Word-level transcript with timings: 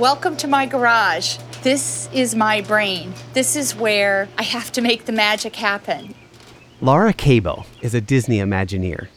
Welcome 0.00 0.38
to 0.38 0.48
my 0.48 0.64
garage. 0.64 1.36
This 1.62 2.08
is 2.10 2.34
my 2.34 2.62
brain. 2.62 3.12
This 3.34 3.54
is 3.54 3.76
where 3.76 4.30
I 4.38 4.44
have 4.44 4.72
to 4.72 4.80
make 4.80 5.04
the 5.04 5.12
magic 5.12 5.56
happen. 5.56 6.14
Laura 6.80 7.12
Cabo 7.12 7.66
is 7.82 7.92
a 7.92 8.00
Disney 8.00 8.38
Imagineer. 8.38 9.08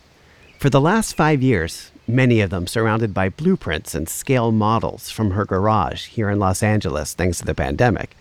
For 0.59 0.69
the 0.69 0.81
last 0.81 1.15
five 1.15 1.41
years, 1.41 1.89
many 2.05 2.41
of 2.41 2.49
them 2.49 2.67
surrounded 2.67 3.13
by 3.13 3.29
blueprints 3.29 3.95
and 3.95 4.09
scale 4.09 4.51
models 4.51 5.09
from 5.09 5.31
her 5.31 5.45
garage 5.45 6.07
here 6.07 6.29
in 6.29 6.37
Los 6.37 6.61
Angeles 6.61 7.13
thanks 7.13 7.37
to 7.37 7.45
the 7.45 7.55
pandemic, 7.55 8.17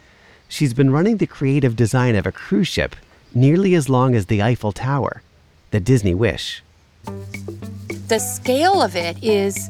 she's 0.47 0.73
been 0.73 0.92
running 0.92 1.17
the 1.17 1.27
creative 1.27 1.75
design 1.75 2.15
of 2.15 2.29
a 2.29 2.31
cruise 2.33 2.69
ship 2.69 2.95
nearly 3.34 3.75
as 3.75 3.89
long 3.89 4.15
as 4.15 4.27
the 4.27 4.41
Eiffel 4.41 4.70
Tower, 4.70 5.23
the 5.73 5.81
Disney 5.81 6.15
Wish. 6.15 6.62
The 8.06 8.20
scale 8.20 8.81
of 8.81 8.95
it 8.95 9.17
is 9.20 9.69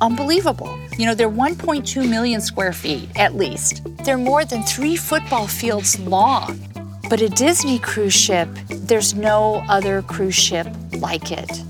unbelievable. 0.00 0.78
You 0.98 1.06
know, 1.06 1.14
they're 1.14 1.28
1.2 1.28 2.08
million 2.08 2.40
square 2.40 2.72
feet 2.72 3.08
at 3.16 3.34
least. 3.34 3.82
They're 4.04 4.18
more 4.18 4.44
than 4.44 4.62
three 4.62 4.96
football 4.96 5.46
fields 5.46 5.98
long. 6.00 6.60
But 7.08 7.20
a 7.20 7.28
Disney 7.28 7.78
cruise 7.78 8.14
ship, 8.14 8.48
there's 8.68 9.14
no 9.14 9.64
other 9.68 10.02
cruise 10.02 10.34
ship 10.34 10.66
like 10.92 11.30
it. 11.30 11.62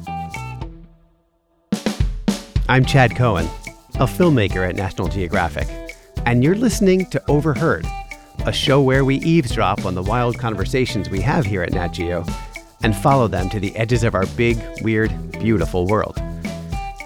I'm 2.68 2.84
Chad 2.84 3.16
Cohen, 3.16 3.46
a 3.96 4.06
filmmaker 4.06 4.68
at 4.68 4.76
National 4.76 5.08
Geographic, 5.08 5.68
and 6.24 6.44
you're 6.44 6.54
listening 6.54 7.06
to 7.10 7.22
Overheard, 7.28 7.86
a 8.46 8.52
show 8.52 8.80
where 8.80 9.04
we 9.04 9.16
eavesdrop 9.16 9.84
on 9.84 9.94
the 9.94 10.02
wild 10.02 10.38
conversations 10.38 11.10
we 11.10 11.20
have 11.20 11.44
here 11.44 11.62
at 11.62 11.72
Nat 11.72 11.88
Geo 11.88 12.24
and 12.82 12.96
follow 12.96 13.28
them 13.28 13.48
to 13.50 13.60
the 13.60 13.74
edges 13.76 14.04
of 14.04 14.14
our 14.14 14.26
big, 14.36 14.58
weird, 14.82 15.10
beautiful 15.32 15.86
world. 15.86 16.20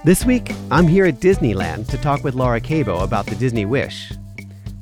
This 0.07 0.25
week, 0.25 0.53
I'm 0.71 0.87
here 0.87 1.05
at 1.05 1.19
Disneyland 1.19 1.89
to 1.89 1.99
talk 1.99 2.23
with 2.23 2.37
Laura 2.37 2.61
Cabo 2.61 3.01
about 3.01 3.27
the 3.27 3.35
Disney 3.35 3.65
Wish. 3.65 4.13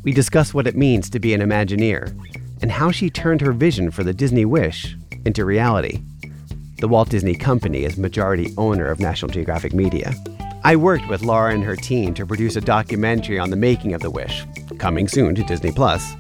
We 0.03 0.13
discuss 0.13 0.53
what 0.53 0.67
it 0.67 0.77
means 0.77 1.09
to 1.09 1.19
be 1.19 1.33
an 1.33 1.41
Imagineer 1.41 2.15
and 2.61 2.71
how 2.71 2.91
she 2.91 3.09
turned 3.09 3.41
her 3.41 3.55
vision 3.55 3.91
for 3.91 4.05
the 4.05 4.13
Disney 4.13 4.45
Wish 4.45 4.95
into 5.25 5.47
reality. 5.47 6.03
The 6.77 6.89
Walt 6.89 7.09
Disney 7.09 7.35
Company 7.35 7.85
is 7.85 7.97
majority 7.97 8.53
owner 8.59 8.89
of 8.89 9.01
National 9.01 9.31
Geographic 9.31 9.73
Media. 9.73 10.13
I 10.63 10.77
worked 10.77 11.09
with 11.09 11.23
Laura 11.23 11.55
and 11.55 11.65
her 11.65 11.75
team 11.75 12.13
to 12.13 12.27
produce 12.27 12.57
a 12.57 12.61
documentary 12.61 13.39
on 13.39 13.49
the 13.49 13.57
making 13.57 13.95
of 13.95 14.03
The 14.03 14.11
Wish, 14.11 14.45
coming 14.77 15.09
soon 15.09 15.35
to 15.37 15.45
Disney 15.45 15.73
Plus. 15.73 16.13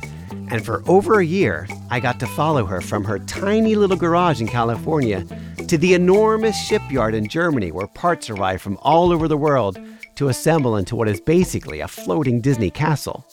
And 0.51 0.65
for 0.65 0.83
over 0.89 1.21
a 1.21 1.27
year, 1.27 1.69
I 1.91 2.01
got 2.01 2.19
to 2.21 2.27
follow 2.27 2.65
her 2.65 2.81
from 2.81 3.05
her 3.05 3.19
tiny 3.19 3.75
little 3.75 3.99
garage 3.99 4.41
in 4.41 4.49
California 4.49 5.27
to 5.75 5.78
the 5.78 5.94
enormous 5.94 6.56
shipyard 6.56 7.17
in 7.17 7.27
Germany 7.27 7.72
where 7.72 7.89
parts 7.89 8.30
arrive 8.30 8.62
from 8.62 8.78
all 8.83 9.11
over 9.11 9.27
the 9.27 9.36
world 9.36 9.77
to 10.14 10.28
assemble 10.28 10.77
into 10.77 10.94
what 10.94 11.08
is 11.08 11.20
basically 11.20 11.80
a 11.80 11.89
floating 11.89 12.41
Disney 12.41 12.70
castle. 12.70 13.27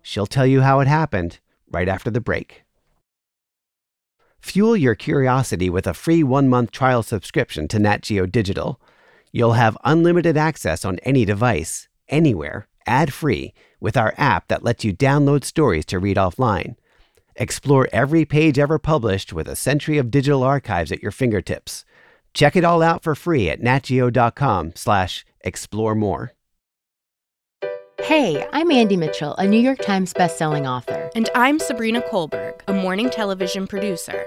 She'll 0.00 0.28
tell 0.28 0.46
you 0.46 0.60
how 0.60 0.78
it 0.78 0.86
happened 0.86 1.40
right 1.68 1.88
after 1.88 2.08
the 2.08 2.20
break. 2.20 2.62
Fuel 4.38 4.76
your 4.76 4.94
curiosity 4.94 5.68
with 5.68 5.88
a 5.88 5.92
free 5.92 6.22
one 6.22 6.48
month 6.48 6.70
trial 6.70 7.02
subscription 7.02 7.66
to 7.66 7.80
Nat 7.80 8.02
Geo 8.02 8.26
Digital. 8.26 8.80
You'll 9.32 9.54
have 9.54 9.76
unlimited 9.82 10.36
access 10.36 10.84
on 10.84 11.00
any 11.00 11.24
device, 11.24 11.88
anywhere, 12.08 12.68
ad 12.86 13.12
free, 13.12 13.54
with 13.80 13.96
our 13.96 14.14
app 14.16 14.46
that 14.46 14.62
lets 14.62 14.84
you 14.84 14.92
download 14.92 15.42
stories 15.42 15.86
to 15.86 15.98
read 15.98 16.16
offline. 16.16 16.76
Explore 17.36 17.88
every 17.92 18.24
page 18.24 18.58
ever 18.58 18.78
published 18.78 19.32
with 19.32 19.48
a 19.48 19.56
century 19.56 19.98
of 19.98 20.10
digital 20.10 20.42
archives 20.42 20.92
at 20.92 21.02
your 21.02 21.12
fingertips. 21.12 21.84
Check 22.34 22.56
it 22.56 22.64
all 22.64 22.82
out 22.82 23.02
for 23.02 23.14
free 23.14 23.48
at 23.48 23.60
natgeo.com 23.60 24.72
slash 24.76 25.24
explore 25.40 25.94
more. 25.94 26.32
Hey, 28.02 28.46
I'm 28.52 28.70
Andy 28.70 28.96
Mitchell, 28.96 29.34
a 29.36 29.46
New 29.46 29.60
York 29.60 29.78
Times 29.80 30.14
bestselling 30.14 30.68
author. 30.68 31.10
And 31.14 31.28
I'm 31.34 31.58
Sabrina 31.58 32.00
Kohlberg, 32.00 32.60
a 32.66 32.72
morning 32.72 33.10
television 33.10 33.66
producer. 33.66 34.26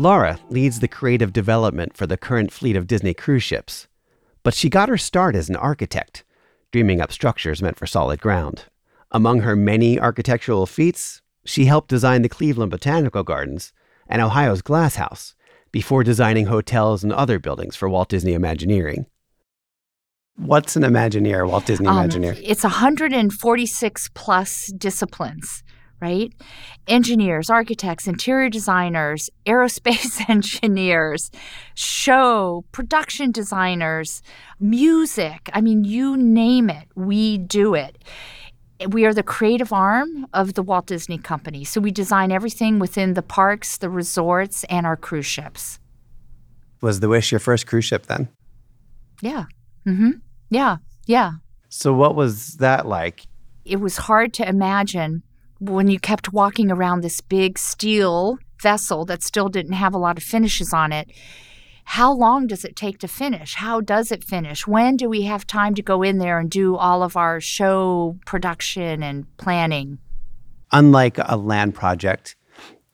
Laura 0.00 0.38
leads 0.48 0.80
the 0.80 0.88
creative 0.88 1.30
development 1.30 1.94
for 1.94 2.06
the 2.06 2.16
current 2.16 2.50
fleet 2.50 2.74
of 2.74 2.86
Disney 2.86 3.12
cruise 3.12 3.42
ships. 3.42 3.86
But 4.42 4.54
she 4.54 4.70
got 4.70 4.88
her 4.88 4.96
start 4.96 5.36
as 5.36 5.50
an 5.50 5.56
architect, 5.56 6.24
dreaming 6.72 7.02
up 7.02 7.12
structures 7.12 7.60
meant 7.60 7.76
for 7.76 7.86
solid 7.86 8.18
ground. 8.18 8.64
Among 9.10 9.40
her 9.40 9.54
many 9.54 10.00
architectural 10.00 10.64
feats, 10.64 11.20
she 11.44 11.66
helped 11.66 11.90
design 11.90 12.22
the 12.22 12.30
Cleveland 12.30 12.70
Botanical 12.70 13.22
Gardens 13.22 13.74
and 14.08 14.22
Ohio's 14.22 14.62
Glass 14.62 14.96
House 14.96 15.34
before 15.70 16.02
designing 16.02 16.46
hotels 16.46 17.04
and 17.04 17.12
other 17.12 17.38
buildings 17.38 17.76
for 17.76 17.86
Walt 17.86 18.08
Disney 18.08 18.32
Imagineering. 18.32 19.04
What's 20.36 20.76
an 20.76 20.82
Imagineer, 20.82 21.46
Walt 21.46 21.66
Disney 21.66 21.88
Um, 21.88 22.08
Imagineer? 22.08 22.40
it's 22.42 22.62
146 22.62 24.08
plus 24.14 24.68
disciplines, 24.78 25.62
right? 26.00 26.32
Engineers, 26.86 27.50
architects, 27.50 28.06
interior 28.06 28.48
designers, 28.48 29.30
aerospace 29.46 30.20
engineers, 30.28 31.30
show, 31.74 32.64
production 32.72 33.30
designers, 33.30 34.22
music. 34.58 35.50
I 35.52 35.60
mean, 35.60 35.84
you 35.84 36.16
name 36.16 36.70
it, 36.70 36.88
we 36.94 37.38
do 37.38 37.74
it. 37.74 37.98
We 38.88 39.04
are 39.04 39.12
the 39.12 39.22
creative 39.22 39.72
arm 39.72 40.26
of 40.32 40.54
the 40.54 40.62
Walt 40.62 40.86
Disney 40.86 41.18
Company. 41.18 41.64
So 41.64 41.80
we 41.82 41.90
design 41.90 42.32
everything 42.32 42.78
within 42.78 43.12
the 43.12 43.22
parks, 43.22 43.76
the 43.76 43.90
resorts, 43.90 44.64
and 44.64 44.86
our 44.86 44.96
cruise 44.96 45.26
ships. 45.26 45.78
Was 46.80 47.00
the 47.00 47.08
Wish 47.10 47.30
your 47.30 47.40
first 47.40 47.66
cruise 47.66 47.84
ship 47.84 48.06
then? 48.06 48.28
Yeah. 49.20 49.44
Mm-hmm. 49.86 50.12
Yeah. 50.48 50.78
Yeah. 51.04 51.32
So, 51.68 51.92
what 51.92 52.14
was 52.14 52.54
that 52.54 52.86
like? 52.86 53.26
it 53.64 53.80
was 53.80 53.96
hard 53.96 54.32
to 54.34 54.48
imagine 54.48 55.22
when 55.60 55.88
you 55.88 56.00
kept 56.00 56.32
walking 56.32 56.70
around 56.70 57.02
this 57.02 57.20
big 57.20 57.58
steel 57.58 58.38
vessel 58.60 59.04
that 59.04 59.22
still 59.22 59.48
didn't 59.48 59.74
have 59.74 59.94
a 59.94 59.98
lot 59.98 60.16
of 60.16 60.24
finishes 60.24 60.72
on 60.72 60.92
it. 60.92 61.10
How 61.84 62.12
long 62.12 62.46
does 62.46 62.64
it 62.64 62.76
take 62.76 62.98
to 62.98 63.08
finish? 63.08 63.54
How 63.54 63.80
does 63.80 64.12
it 64.12 64.22
finish? 64.22 64.66
When 64.66 64.96
do 64.96 65.08
we 65.08 65.22
have 65.22 65.46
time 65.46 65.74
to 65.74 65.82
go 65.82 66.02
in 66.02 66.18
there 66.18 66.38
and 66.38 66.50
do 66.50 66.76
all 66.76 67.02
of 67.02 67.16
our 67.16 67.40
show 67.40 68.16
production 68.26 69.02
and 69.02 69.26
planning? 69.38 69.98
Unlike 70.72 71.18
a 71.18 71.36
land 71.36 71.74
project, 71.74 72.36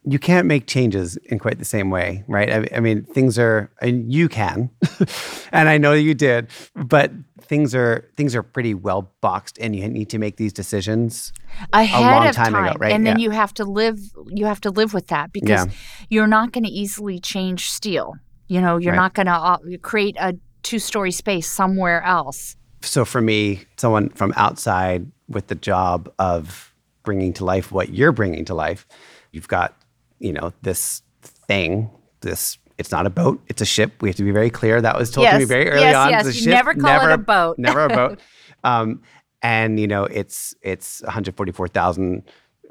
you 0.05 0.19
can't 0.19 0.47
make 0.47 0.67
changes 0.67 1.17
in 1.25 1.39
quite 1.39 1.59
the 1.59 1.65
same 1.65 1.91
way, 1.91 2.25
right? 2.27 2.51
I, 2.51 2.77
I 2.77 2.81
mean, 2.81 3.03
things 3.03 3.39
are, 3.39 3.71
and 3.83 4.11
you 4.11 4.29
can, 4.29 4.71
and 5.53 5.69
I 5.69 5.79
know 5.79 5.93
you 5.93 6.15
did, 6.15 6.49
but 6.75 7.11
things 7.49 7.75
are 7.75 8.09
things 8.17 8.35
are 8.35 8.43
pretty 8.43 8.75
well 8.75 9.13
boxed, 9.21 9.59
and 9.61 9.75
you 9.77 9.89
need 9.89 10.11
to 10.11 10.19
make 10.19 10.37
these 10.37 10.53
decisions 10.53 11.33
ahead 11.73 12.01
long 12.01 12.27
of 12.29 12.35
time 12.35 12.53
time, 12.53 12.65
ago, 12.65 12.77
right? 12.79 12.93
and 12.93 13.07
then 13.07 13.19
Yeah. 13.19 13.25
you 13.25 13.31
have 13.31 13.55
to 13.55 13.65
live. 13.65 13.99
You 14.29 14.47
have 14.47 14.61
to 14.63 14.71
live 14.71 14.93
with 14.95 15.07
that 15.09 15.33
because 15.33 15.67
Yeah. 15.67 15.73
you're 16.11 16.27
not 16.27 16.53
going 16.53 16.65
to 16.65 16.71
easily 16.71 17.19
change 17.19 17.71
steel. 17.71 18.15
You 18.49 18.61
know, 18.61 18.77
you're 18.77 18.93
Right. 18.93 18.97
not 18.99 19.15
going 19.15 19.27
to 19.27 19.33
uh, 19.33 19.59
create 19.83 20.17
a 20.21 20.35
two-story 20.63 21.11
space 21.13 21.51
somewhere 21.51 22.03
else. 22.03 22.57
so 22.83 23.05
for 23.05 23.21
me, 23.21 23.63
someone 23.77 24.11
from 24.11 24.33
outside 24.37 25.11
with 25.29 25.49
the 25.49 25.55
job 25.57 26.09
of 26.21 26.73
bringing 27.03 27.33
to 27.33 27.45
life 27.45 27.73
what 27.73 27.89
you're 27.93 28.13
bringing 28.13 28.45
to 28.45 28.55
life, 28.55 28.87
you've 29.33 29.49
got, 29.49 29.75
you 30.21 30.33
know, 30.33 30.53
this 30.63 31.03
thing, 31.49 31.91
this 32.21 32.59
it's 32.79 32.91
not 32.91 33.07
a 33.07 33.11
boat, 33.11 33.43
it's 33.49 33.63
a 33.63 33.65
ship. 33.67 34.03
We 34.03 34.09
have 34.09 34.17
to 34.17 34.23
be 34.25 34.31
very 34.31 34.51
clear. 34.51 34.81
That 34.81 34.99
was 34.99 35.11
told 35.11 35.29
to 35.29 35.39
me 35.39 35.45
very 35.45 35.69
early 35.71 35.81
yes, 35.83 35.97
on. 35.97 36.11
yes. 36.11 36.27
It's 36.27 36.37
a 36.37 36.39
You 36.39 36.45
ship, 36.45 36.51
never 36.53 36.75
call 36.75 37.09
it 37.09 37.13
a 37.13 37.19
boat. 37.19 37.59
never 37.59 37.85
a 37.85 37.89
boat. 37.89 38.21
Um, 38.65 39.03
and 39.43 39.79
you 39.79 39.87
know, 39.87 40.05
it's 40.05 40.53
it's 40.63 41.01
144,000 41.03 42.23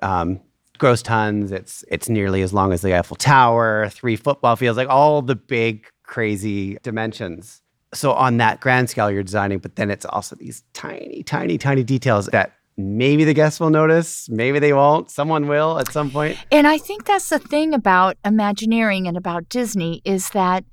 um, 0.01 0.41
gross 0.77 1.01
tons. 1.01 1.51
It's 1.53 1.85
it's 1.87 2.09
nearly 2.09 2.41
as 2.41 2.53
long 2.53 2.73
as 2.73 2.81
the 2.81 2.97
Eiffel 2.97 3.15
Tower, 3.15 3.87
three 3.89 4.17
football 4.17 4.55
fields, 4.57 4.75
like 4.77 4.89
all 4.89 5.21
the 5.21 5.35
big 5.35 5.87
crazy 6.03 6.77
dimensions. 6.83 7.61
So 7.93 8.11
on 8.11 8.37
that 8.37 8.59
grand 8.59 8.89
scale, 8.89 9.09
you're 9.09 9.23
designing, 9.23 9.59
but 9.59 9.77
then 9.77 9.89
it's 9.89 10.05
also 10.05 10.35
these 10.35 10.63
tiny, 10.73 11.23
tiny, 11.23 11.57
tiny 11.57 11.83
details 11.83 12.25
that 12.27 12.51
maybe 12.77 13.23
the 13.23 13.33
guests 13.33 13.59
will 13.59 13.69
notice, 13.69 14.27
maybe 14.29 14.59
they 14.59 14.73
won't. 14.73 15.09
Someone 15.09 15.47
will 15.47 15.79
at 15.79 15.91
some 15.91 16.11
point. 16.11 16.37
And 16.51 16.67
I 16.67 16.77
think 16.77 17.05
that's 17.05 17.29
the 17.29 17.39
thing 17.39 17.73
about 17.73 18.17
Imagineering 18.25 19.07
and 19.07 19.15
about 19.17 19.49
Disney 19.49 20.01
is 20.03 20.29
that 20.29 20.65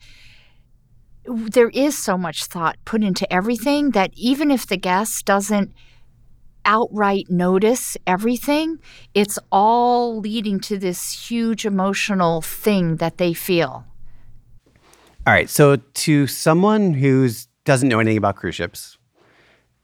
there 1.24 1.70
is 1.70 1.96
so 2.02 2.18
much 2.18 2.44
thought 2.44 2.76
put 2.84 3.04
into 3.04 3.30
everything 3.32 3.92
that 3.92 4.10
even 4.14 4.50
if 4.50 4.66
the 4.66 4.76
guest 4.76 5.24
doesn't 5.24 5.72
outright 6.64 7.26
notice 7.28 7.96
everything, 8.06 8.78
it's 9.14 9.38
all 9.50 10.18
leading 10.18 10.58
to 10.60 10.78
this 10.78 11.28
huge 11.28 11.64
emotional 11.64 12.40
thing 12.40 12.96
that 12.96 13.18
they 13.18 13.32
feel. 13.32 13.84
All 15.24 15.32
right. 15.32 15.48
So 15.48 15.76
to 15.76 16.26
someone 16.26 16.94
who 16.94 17.28
doesn't 17.64 17.88
know 17.88 18.00
anything 18.00 18.18
about 18.18 18.34
cruise 18.34 18.56
ships, 18.56 18.98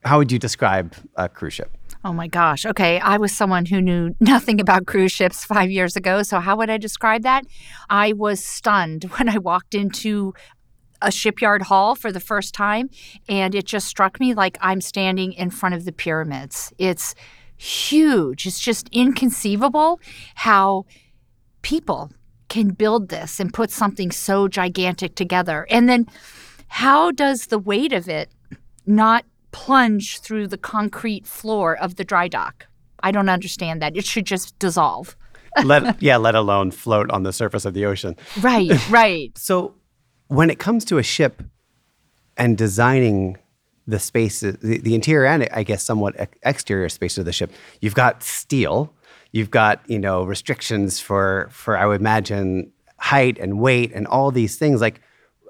how 0.04 0.18
would 0.18 0.32
you 0.32 0.38
describe 0.38 0.96
a 1.14 1.28
cruise 1.28 1.54
ship? 1.54 1.77
Oh 2.08 2.14
my 2.14 2.26
gosh. 2.26 2.64
Okay. 2.64 2.98
I 3.00 3.18
was 3.18 3.36
someone 3.36 3.66
who 3.66 3.82
knew 3.82 4.16
nothing 4.20 4.62
about 4.62 4.86
cruise 4.86 5.12
ships 5.12 5.44
five 5.44 5.70
years 5.70 5.94
ago. 5.94 6.22
So, 6.22 6.40
how 6.40 6.56
would 6.56 6.70
I 6.70 6.78
describe 6.78 7.22
that? 7.24 7.44
I 7.90 8.14
was 8.14 8.42
stunned 8.42 9.04
when 9.16 9.28
I 9.28 9.36
walked 9.36 9.74
into 9.74 10.32
a 11.02 11.12
shipyard 11.12 11.62
hall 11.62 11.94
for 11.94 12.10
the 12.10 12.18
first 12.18 12.54
time, 12.54 12.88
and 13.28 13.54
it 13.54 13.66
just 13.66 13.86
struck 13.86 14.18
me 14.18 14.32
like 14.32 14.56
I'm 14.62 14.80
standing 14.80 15.34
in 15.34 15.50
front 15.50 15.74
of 15.74 15.84
the 15.84 15.92
pyramids. 15.92 16.72
It's 16.78 17.14
huge. 17.58 18.46
It's 18.46 18.58
just 18.58 18.88
inconceivable 18.90 20.00
how 20.34 20.86
people 21.60 22.10
can 22.48 22.70
build 22.70 23.10
this 23.10 23.38
and 23.38 23.52
put 23.52 23.70
something 23.70 24.10
so 24.10 24.48
gigantic 24.48 25.14
together. 25.14 25.66
And 25.68 25.90
then, 25.90 26.06
how 26.68 27.10
does 27.10 27.48
the 27.48 27.58
weight 27.58 27.92
of 27.92 28.08
it 28.08 28.30
not 28.86 29.26
plunge 29.50 30.20
through 30.20 30.48
the 30.48 30.58
concrete 30.58 31.26
floor 31.26 31.76
of 31.76 31.96
the 31.96 32.04
dry 32.04 32.28
dock. 32.28 32.66
I 33.02 33.10
don't 33.10 33.28
understand 33.28 33.80
that. 33.82 33.96
It 33.96 34.04
should 34.04 34.26
just 34.26 34.58
dissolve. 34.58 35.16
let 35.64 36.00
yeah, 36.02 36.16
let 36.16 36.34
alone 36.34 36.70
float 36.70 37.10
on 37.10 37.22
the 37.22 37.32
surface 37.32 37.64
of 37.64 37.74
the 37.74 37.84
ocean. 37.86 38.16
Right, 38.40 38.70
right. 38.90 39.36
So 39.36 39.74
when 40.28 40.50
it 40.50 40.58
comes 40.58 40.84
to 40.86 40.98
a 40.98 41.02
ship 41.02 41.42
and 42.36 42.56
designing 42.56 43.38
the 43.86 43.98
space, 43.98 44.40
the, 44.40 44.52
the 44.52 44.94
interior 44.94 45.26
and 45.26 45.48
I 45.52 45.62
guess 45.62 45.82
somewhat 45.82 46.14
ex- 46.18 46.38
exterior 46.42 46.88
space 46.88 47.18
of 47.18 47.24
the 47.24 47.32
ship, 47.32 47.50
you've 47.80 47.94
got 47.94 48.22
steel, 48.22 48.92
you've 49.32 49.50
got 49.50 49.80
you 49.88 49.98
know 49.98 50.24
restrictions 50.24 51.00
for 51.00 51.48
for 51.50 51.76
I 51.76 51.86
would 51.86 52.00
imagine 52.00 52.72
height 52.98 53.38
and 53.38 53.60
weight 53.60 53.92
and 53.94 54.06
all 54.06 54.30
these 54.30 54.56
things. 54.56 54.80
Like 54.80 55.00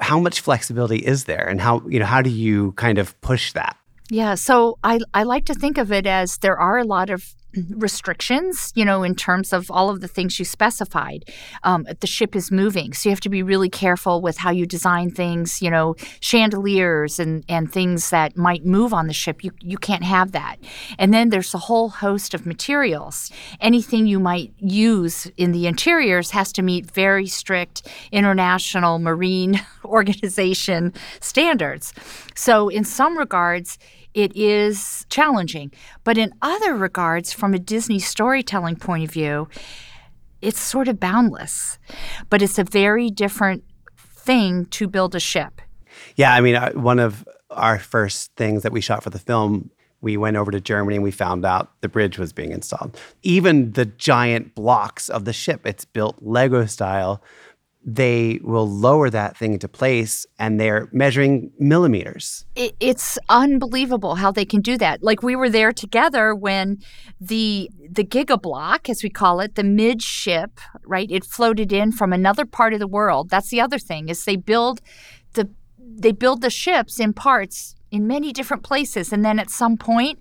how 0.00 0.20
much 0.20 0.40
flexibility 0.40 0.98
is 0.98 1.24
there, 1.24 1.46
and 1.48 1.60
how 1.60 1.82
you 1.88 1.98
know 1.98 2.06
how 2.06 2.22
do 2.22 2.30
you 2.30 2.72
kind 2.72 2.98
of 2.98 3.20
push 3.20 3.52
that? 3.52 3.76
Yeah, 4.10 4.36
so 4.36 4.78
I, 4.82 5.00
I 5.12 5.24
like 5.24 5.44
to 5.46 5.54
think 5.54 5.76
of 5.76 5.92
it 5.92 6.06
as 6.06 6.38
there 6.38 6.58
are 6.58 6.78
a 6.78 6.84
lot 6.84 7.10
of 7.10 7.34
restrictions, 7.70 8.72
you 8.74 8.84
know, 8.84 9.02
in 9.02 9.14
terms 9.14 9.52
of 9.52 9.70
all 9.70 9.88
of 9.90 10.00
the 10.00 10.08
things 10.08 10.38
you 10.38 10.44
specified. 10.44 11.24
Um, 11.62 11.86
the 12.00 12.06
ship 12.06 12.36
is 12.36 12.50
moving, 12.50 12.92
so 12.92 13.08
you 13.08 13.12
have 13.12 13.20
to 13.20 13.28
be 13.28 13.42
really 13.42 13.70
careful 13.70 14.20
with 14.20 14.38
how 14.38 14.50
you 14.50 14.66
design 14.66 15.10
things, 15.10 15.62
you 15.62 15.70
know, 15.70 15.94
chandeliers 16.20 17.18
and, 17.18 17.44
and 17.48 17.72
things 17.72 18.10
that 18.10 18.36
might 18.36 18.64
move 18.64 18.92
on 18.92 19.06
the 19.06 19.14
ship. 19.14 19.42
You, 19.42 19.50
you 19.60 19.78
can't 19.78 20.04
have 20.04 20.32
that. 20.32 20.56
And 20.98 21.12
then 21.12 21.30
there's 21.30 21.54
a 21.54 21.58
whole 21.58 21.88
host 21.88 22.34
of 22.34 22.44
materials. 22.44 23.30
Anything 23.60 24.06
you 24.06 24.20
might 24.20 24.52
use 24.58 25.26
in 25.36 25.52
the 25.52 25.66
interiors 25.66 26.30
has 26.32 26.52
to 26.52 26.62
meet 26.62 26.90
very 26.90 27.26
strict 27.26 27.88
international 28.12 28.98
marine 28.98 29.60
organization 29.84 30.92
standards. 31.20 31.94
So, 32.34 32.68
in 32.68 32.84
some 32.84 33.16
regards, 33.16 33.78
it 34.18 34.34
is 34.34 35.06
challenging. 35.10 35.70
But 36.02 36.18
in 36.18 36.32
other 36.42 36.74
regards, 36.74 37.32
from 37.32 37.54
a 37.54 37.58
Disney 37.58 38.00
storytelling 38.00 38.74
point 38.74 39.04
of 39.04 39.12
view, 39.12 39.48
it's 40.42 40.58
sort 40.58 40.88
of 40.88 40.98
boundless. 40.98 41.78
But 42.28 42.42
it's 42.42 42.58
a 42.58 42.64
very 42.64 43.10
different 43.10 43.62
thing 43.96 44.66
to 44.66 44.88
build 44.88 45.14
a 45.14 45.20
ship. 45.20 45.62
Yeah, 46.16 46.34
I 46.34 46.40
mean, 46.40 46.56
one 46.74 46.98
of 46.98 47.26
our 47.50 47.78
first 47.78 48.32
things 48.36 48.64
that 48.64 48.72
we 48.72 48.80
shot 48.80 49.04
for 49.04 49.10
the 49.10 49.20
film, 49.20 49.70
we 50.00 50.16
went 50.16 50.36
over 50.36 50.50
to 50.50 50.60
Germany 50.60 50.96
and 50.96 51.04
we 51.04 51.12
found 51.12 51.44
out 51.44 51.80
the 51.80 51.88
bridge 51.88 52.18
was 52.18 52.32
being 52.32 52.50
installed. 52.50 52.98
Even 53.22 53.72
the 53.72 53.84
giant 53.84 54.56
blocks 54.56 55.08
of 55.08 55.26
the 55.26 55.32
ship, 55.32 55.64
it's 55.64 55.84
built 55.84 56.16
Lego 56.20 56.66
style. 56.66 57.22
They 57.84 58.40
will 58.42 58.68
lower 58.68 59.08
that 59.10 59.36
thing 59.36 59.54
into 59.54 59.68
place 59.68 60.26
and 60.38 60.60
they're 60.60 60.88
measuring 60.92 61.52
millimeters. 61.58 62.44
It's 62.54 63.18
unbelievable 63.28 64.16
how 64.16 64.30
they 64.30 64.44
can 64.44 64.60
do 64.60 64.76
that. 64.78 65.02
Like 65.02 65.22
we 65.22 65.36
were 65.36 65.48
there 65.48 65.72
together 65.72 66.34
when 66.34 66.78
the 67.20 67.70
the 67.90 68.04
Giga 68.04 68.40
block, 68.40 68.88
as 68.88 69.02
we 69.02 69.08
call 69.08 69.40
it, 69.40 69.54
the 69.54 69.64
midship, 69.64 70.60
right? 70.84 71.10
It 71.10 71.24
floated 71.24 71.72
in 71.72 71.92
from 71.92 72.12
another 72.12 72.44
part 72.44 72.74
of 72.74 72.80
the 72.80 72.86
world. 72.86 73.30
That's 73.30 73.48
the 73.48 73.60
other 73.60 73.78
thing 73.78 74.08
is 74.08 74.24
they 74.24 74.36
build 74.36 74.80
the 75.34 75.48
they 75.78 76.12
build 76.12 76.42
the 76.42 76.50
ships 76.50 77.00
in 77.00 77.12
parts 77.12 77.74
in 77.90 78.06
many 78.06 78.32
different 78.32 78.62
places. 78.62 79.12
And 79.12 79.24
then 79.24 79.38
at 79.38 79.50
some 79.50 79.76
point 79.76 80.18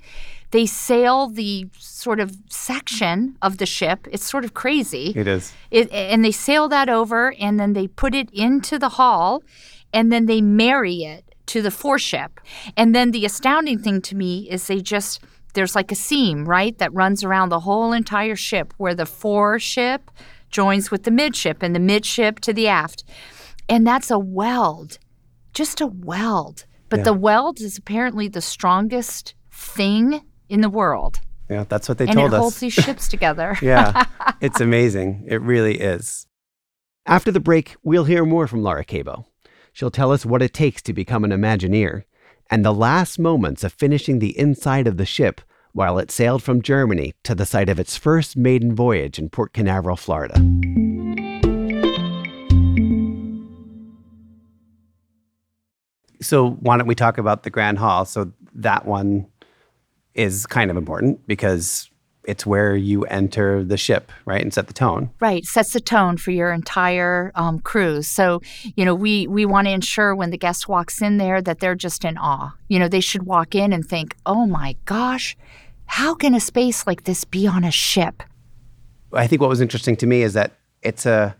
they 0.52 0.66
sail 0.66 1.28
the 1.28 1.68
sort 1.78 2.20
of 2.20 2.36
section 2.50 3.38
of 3.42 3.58
the 3.58 3.66
ship. 3.66 4.08
It's 4.12 4.24
sort 4.24 4.46
of 4.46 4.54
crazy. 4.54 5.14
It 5.16 5.28
is. 5.28 5.54
it, 5.72 5.92
and 5.92 6.24
they 6.24 6.32
sail 6.32 6.70
that 6.70 6.90
over 6.90 7.34
and 7.40 7.60
then 7.60 7.74
they 7.74 7.88
put 7.88 8.16
it 8.16 8.30
into 8.32 8.80
the 8.80 8.90
hall 8.90 9.44
and 9.94 10.12
then 10.12 10.26
they 10.26 10.42
marry 10.42 11.04
it 11.04 11.36
to 11.48 11.62
the 11.62 11.72
foreship. 11.72 12.40
And 12.76 12.94
then 12.96 13.12
the 13.12 13.26
astounding 13.26 13.80
thing 13.80 14.02
to 14.04 14.16
me 14.16 14.50
is 14.50 14.68
they 14.68 14.82
just 14.82 15.22
there's 15.54 15.76
like 15.76 15.92
a 15.92 15.96
seam 15.96 16.46
right 16.46 16.78
that 16.78 16.94
runs 16.94 17.24
around 17.24 17.50
the 17.50 17.62
whole 17.62 17.92
entire 17.92 18.36
ship 18.36 18.74
where 18.78 18.94
the 18.94 19.06
foreship 19.08 20.12
joins 20.50 20.92
with 20.92 21.04
the 21.04 21.12
midship 21.12 21.64
and 21.64 21.74
the 21.76 21.80
midship 21.80 22.40
to 22.42 22.54
the 22.54 22.68
aft. 22.68 23.04
And 23.68 23.86
that's 23.86 24.12
a 24.12 24.20
weld 24.20 25.00
just 25.58 25.82
a 25.82 25.88
weld. 25.88 26.66
But 26.90 27.00
Yeah. 27.00 27.04
the 27.06 27.14
weld 27.14 27.60
is 27.62 27.78
apparently 27.78 28.28
the 28.28 28.42
strongest 28.42 29.36
thing 29.52 30.22
in 30.50 30.62
the 30.62 30.70
world. 30.70 31.20
Yeah, 31.50 31.66
that's 31.68 31.88
what 31.90 31.98
they 31.98 32.06
and 32.06 32.14
told 32.14 32.32
it 32.34 32.36
us. 32.36 32.40
holds 32.42 32.60
these 32.60 32.74
ships 32.74 33.08
together. 33.16 33.58
yeah, 33.62 34.06
it's 34.42 34.60
amazing. 34.62 35.26
It 35.28 35.42
really 35.42 35.80
is. 35.80 36.28
After 37.06 37.32
the 37.32 37.40
break, 37.40 37.76
we'll 37.84 38.04
hear 38.04 38.26
more 38.26 38.48
from 38.48 38.62
Laura 38.64 38.84
Cabo. 38.84 39.26
She'll 39.72 39.92
tell 39.92 40.12
us 40.12 40.26
what 40.26 40.42
it 40.42 40.54
takes 40.54 40.82
to 40.84 40.94
become 40.94 41.24
an 41.24 41.32
Imagineer 41.32 42.04
and 42.50 42.66
the 42.66 42.74
last 42.74 43.18
moments 43.20 43.64
of 43.64 43.72
finishing 43.74 44.20
the 44.20 44.38
inside 44.38 44.88
of 44.88 44.98
the 44.98 45.06
ship 45.06 45.42
while 45.74 45.98
it 46.00 46.10
sailed 46.12 46.42
from 46.44 46.62
Germany 46.62 47.14
to 47.24 47.36
the 47.36 47.46
site 47.46 47.70
of 47.70 47.80
its 47.80 47.96
first 47.98 48.36
maiden 48.36 48.74
voyage 48.76 49.20
in 49.20 49.30
Port 49.30 49.54
Canaveral, 49.54 49.96
Florida. 49.98 50.36
So, 56.22 56.52
why 56.52 56.78
don't 56.78 56.88
we 56.88 56.96
talk 56.96 57.18
about 57.18 57.44
the 57.44 57.50
Grand 57.50 57.78
Hall? 57.78 58.06
So, 58.06 58.32
that 58.56 58.86
one 58.86 59.28
is 60.14 60.48
kind 60.48 60.72
of 60.72 60.78
important 60.78 61.26
because 61.28 61.90
it's 62.28 62.46
where 62.46 62.76
you 62.76 63.04
enter 63.06 63.64
the 63.64 63.78
ship, 63.78 64.12
right, 64.26 64.42
and 64.42 64.54
set 64.54 64.68
the 64.68 64.74
tone. 64.74 65.10
Right, 65.22 65.46
sets 65.46 65.72
the 65.72 65.80
tone 65.80 66.18
for 66.18 66.32
your 66.32 66.52
entire 66.52 67.32
um, 67.36 67.60
cruise. 67.60 68.08
So, 68.08 68.42
you 68.76 68.84
know, 68.84 68.94
we 68.94 69.28
we 69.28 69.46
want 69.46 69.68
to 69.68 69.72
ensure 69.72 70.14
when 70.14 70.30
the 70.30 70.38
guest 70.38 70.68
walks 70.68 71.02
in 71.02 71.18
there 71.18 71.42
that 71.42 71.60
they're 71.60 71.76
just 71.76 72.04
in 72.04 72.18
awe. 72.18 72.54
You 72.68 72.80
know, 72.80 72.90
they 72.90 73.00
should 73.00 73.24
walk 73.24 73.56
in 73.56 73.72
and 73.72 73.86
think, 73.86 74.16
"Oh 74.26 74.46
my 74.46 74.76
gosh, 74.84 75.38
how 75.86 76.14
can 76.14 76.36
a 76.36 76.42
space 76.42 76.86
like 76.86 77.06
this 77.06 77.24
be 77.24 77.48
on 77.48 77.64
a 77.64 77.72
ship?" 77.72 78.22
I 79.14 79.26
think 79.26 79.40
what 79.40 79.50
was 79.50 79.62
interesting 79.62 79.96
to 79.98 80.06
me 80.06 80.22
is 80.22 80.34
that 80.34 80.52
it's 80.82 81.06
a 81.06 81.37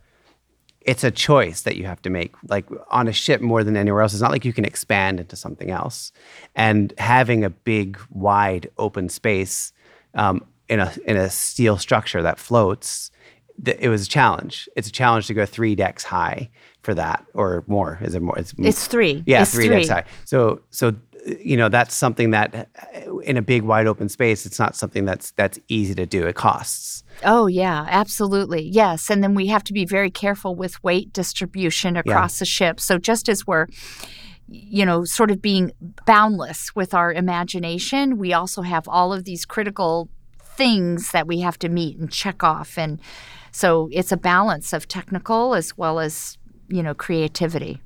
it's 0.88 1.04
a 1.04 1.12
choice 1.12 1.62
that 1.62 1.76
you 1.76 1.86
have 1.86 2.02
to 2.04 2.10
make. 2.10 2.34
Like 2.48 2.66
on 2.90 3.08
a 3.08 3.14
ship 3.14 3.42
more 3.42 3.64
than 3.64 3.76
anywhere 3.78 4.02
else, 4.02 4.14
it's 4.14 4.22
not 4.22 4.32
like 4.32 4.46
you 4.46 4.54
can 4.54 4.66
expand 4.66 5.20
into 5.20 5.36
something 5.36 5.70
else. 5.70 6.12
And 6.56 6.94
having 6.98 7.44
a 7.44 7.50
big, 7.50 8.00
wide, 8.10 8.72
open 8.78 9.10
space 9.10 9.74
um, 10.16 10.44
in 10.70 10.80
a 10.80 10.92
in 11.06 11.18
a 11.18 11.30
steel 11.30 11.78
structure 11.78 12.24
that 12.24 12.40
floats, 12.40 13.12
th- 13.64 13.78
it 13.80 13.90
was 13.90 14.08
a 14.08 14.10
challenge. 14.10 14.70
It's 14.78 14.88
a 14.88 14.92
challenge 14.92 15.28
to 15.28 15.34
go 15.34 15.46
three 15.46 15.76
decks 15.76 16.04
high 16.06 16.50
for 16.84 16.94
that, 16.96 17.26
or 17.34 17.66
more. 17.68 18.00
Is 18.02 18.16
it 18.16 18.22
more? 18.22 18.40
It's, 18.40 18.54
It's 18.58 18.88
three. 18.88 19.24
yeah, 19.28 19.42
It's 19.42 19.54
three, 19.54 19.68
decks 19.68 19.90
high. 19.90 20.06
So 20.24 20.62
so 20.70 20.96
you 21.40 21.58
know 21.58 21.70
that's 21.70 21.96
something 21.96 22.32
that 22.32 22.70
in 23.24 23.38
a 23.38 23.42
big 23.42 23.64
wide 23.64 23.88
open 23.88 24.10
space, 24.10 24.46
it's 24.46 24.60
not 24.60 24.76
something 24.76 25.06
that's 25.06 25.32
that's 25.32 25.60
easy 25.68 25.96
to 25.96 26.06
do. 26.06 26.26
It 26.28 26.36
costs. 26.36 27.04
Oh, 27.24 27.48
yeah, 27.48 27.88
absolutely. 27.90 28.62
Yes. 28.62 29.10
And 29.10 29.24
then 29.24 29.34
we 29.34 29.48
have 29.48 29.64
to 29.66 29.74
be 29.74 29.86
very 29.86 30.12
careful 30.12 30.56
with 30.56 30.84
weight 30.84 31.12
distribution 31.14 31.98
across 31.98 32.38
the 32.38 32.46
ship. 32.46 32.80
So 32.80 33.00
just 33.00 33.28
as 33.28 33.48
we're 33.48 33.66
you 34.50 34.86
know, 34.86 35.04
sort 35.04 35.30
of 35.30 35.42
being 35.42 35.72
boundless 36.06 36.74
with 36.76 36.94
our 36.94 37.12
imagination, 37.12 38.18
we 38.18 38.34
also 38.34 38.62
have 38.62 38.88
all 38.88 39.12
of 39.14 39.26
these 39.26 39.46
critical 39.46 40.10
things 40.40 41.12
that 41.12 41.28
we 41.28 41.42
have 41.42 41.60
to 41.60 41.70
meet 41.70 41.98
and 41.98 42.12
check 42.12 42.44
off. 42.44 42.78
And 42.78 43.00
so 43.52 43.90
it's 43.92 44.12
a 44.12 44.18
balance 44.18 44.74
of 44.74 44.88
technical 44.88 45.54
as 45.54 45.78
well 45.78 46.00
as, 46.00 46.38
you 46.70 46.82
know, 46.82 46.94
creativity. 46.94 47.82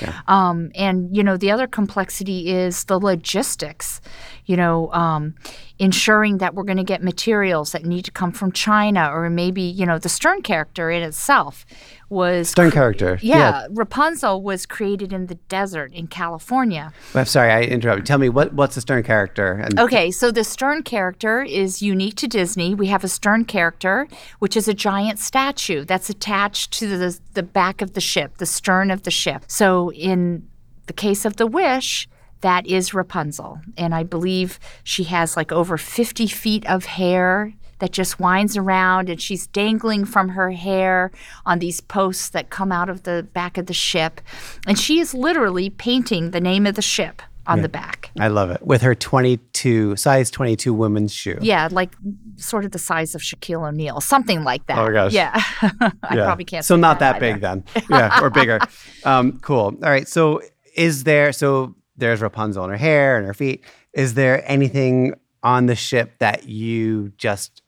Yeah. 0.00 0.20
Um, 0.28 0.70
and 0.74 1.14
you 1.14 1.22
know 1.22 1.36
the 1.36 1.50
other 1.50 1.66
complexity 1.66 2.50
is 2.50 2.84
the 2.84 2.98
logistics. 2.98 4.00
You 4.46 4.56
know, 4.56 4.92
um, 4.92 5.36
ensuring 5.78 6.38
that 6.38 6.54
we're 6.54 6.64
going 6.64 6.76
to 6.76 6.84
get 6.84 7.02
materials 7.04 7.72
that 7.72 7.84
need 7.84 8.04
to 8.04 8.10
come 8.10 8.32
from 8.32 8.50
China, 8.52 9.10
or 9.12 9.30
maybe 9.30 9.62
you 9.62 9.86
know 9.86 9.98
the 9.98 10.08
Stern 10.08 10.42
character 10.42 10.90
in 10.90 11.02
itself 11.02 11.64
was 12.08 12.48
Stern 12.48 12.72
character. 12.72 13.18
yeah, 13.22 13.66
Rapunzel 13.70 14.42
was 14.42 14.66
created 14.66 15.12
in 15.12 15.26
the 15.26 15.36
desert 15.36 15.92
in 15.92 16.08
California. 16.08 16.92
I'm 17.14 17.24
sorry, 17.26 17.52
I 17.52 17.62
interrupted. 17.62 18.06
Tell 18.06 18.18
me 18.18 18.28
what 18.28 18.52
what's 18.52 18.74
the 18.74 18.80
Stern 18.80 19.04
character? 19.04 19.52
And 19.52 19.78
Okay, 19.78 20.10
so 20.10 20.30
the 20.32 20.44
Stern 20.44 20.82
character 20.82 21.42
is 21.42 21.80
unique 21.80 22.16
to 22.16 22.26
Disney. 22.26 22.74
We 22.74 22.88
have 22.88 23.04
a 23.04 23.08
Stern 23.08 23.44
character, 23.44 24.08
which 24.40 24.56
is 24.56 24.66
a 24.66 24.74
giant 24.74 25.18
statue 25.20 25.84
that's 25.84 26.10
attached 26.10 26.72
to 26.72 26.86
the, 26.86 27.18
the 27.34 27.42
back 27.42 27.80
of 27.80 27.94
the 27.94 28.00
ship, 28.00 28.38
the 28.38 28.46
stern 28.46 28.90
of 28.90 29.04
the 29.04 29.10
ship. 29.10 29.44
So 29.60 29.92
in 29.92 30.48
the 30.86 30.94
case 30.94 31.26
of 31.26 31.36
the 31.36 31.46
Wish, 31.46 32.08
that 32.40 32.66
is 32.66 32.94
Rapunzel. 32.94 33.60
And 33.76 33.94
I 33.94 34.04
believe 34.04 34.58
she 34.84 35.04
has 35.04 35.36
like 35.36 35.52
over 35.52 35.76
50 35.76 36.28
feet 36.28 36.66
of 36.66 36.86
hair 36.86 37.52
that 37.80 37.90
just 37.90 38.18
winds 38.18 38.56
around 38.56 39.10
and 39.10 39.20
she's 39.20 39.46
dangling 39.48 40.06
from 40.06 40.30
her 40.30 40.50
hair 40.52 41.10
on 41.44 41.58
these 41.58 41.82
posts 41.82 42.30
that 42.30 42.48
come 42.48 42.72
out 42.72 42.88
of 42.88 43.02
the 43.02 43.28
back 43.34 43.58
of 43.58 43.66
the 43.66 43.74
ship. 43.74 44.22
And 44.66 44.78
she 44.78 44.98
is 44.98 45.12
literally 45.12 45.68
painting 45.68 46.30
the 46.30 46.40
name 46.40 46.66
of 46.66 46.74
the 46.74 46.80
ship 46.80 47.20
on 47.46 47.60
the 47.60 47.68
back. 47.68 48.10
I 48.18 48.28
love 48.28 48.50
it 48.50 48.66
with 48.66 48.80
her 48.80 48.94
22 48.94 49.96
size 49.96 50.30
22 50.30 50.72
women's 50.72 51.12
shoe. 51.12 51.38
Yeah, 51.42 51.68
like 51.70 51.92
sort 52.40 52.64
of 52.64 52.72
the 52.72 52.78
size 52.78 53.14
of 53.14 53.20
Shaquille 53.20 53.68
O'Neal, 53.68 54.00
something 54.00 54.42
like 54.44 54.66
that. 54.66 54.78
Oh 54.78 54.86
my 54.86 54.92
gosh. 54.92 55.12
Yeah, 55.12 55.32
I 55.62 55.92
Yeah. 56.14 56.24
probably 56.24 56.44
can't. 56.44 56.64
So 56.64 56.76
not 56.76 56.98
that 57.00 57.16
either. 57.16 57.32
big 57.34 57.40
then. 57.42 57.64
Yeah, 57.88 58.20
or 58.22 58.30
bigger. 58.30 58.58
um, 59.04 59.38
cool. 59.40 59.74
All 59.82 59.90
right. 59.90 60.08
So 60.08 60.40
is 60.76 61.04
there? 61.04 61.32
So 61.32 61.74
there's 61.96 62.20
Rapunzel 62.20 62.64
in 62.64 62.70
her 62.70 62.76
hair 62.76 63.16
and 63.18 63.26
her 63.26 63.34
feet. 63.34 63.62
Is 63.92 64.14
there 64.14 64.42
anything 64.50 65.14
on 65.42 65.66
the 65.66 65.74
ship 65.76 66.18
that 66.18 66.48
you 66.48 67.12
just 67.16 67.62